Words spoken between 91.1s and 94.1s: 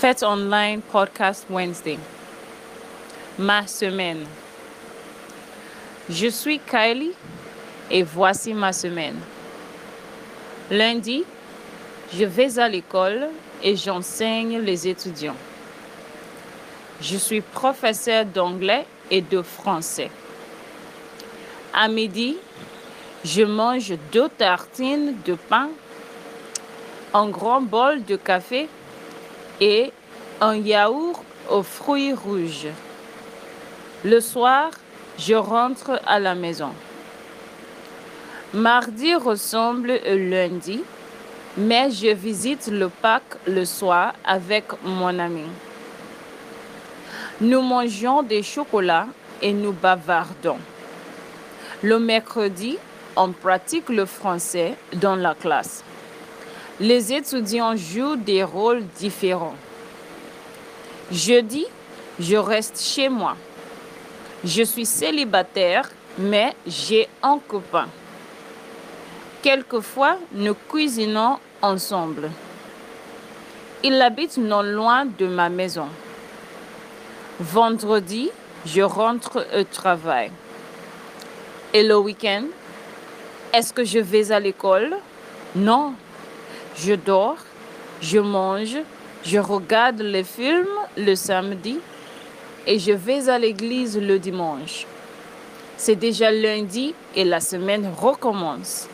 samedi et je vais à l'église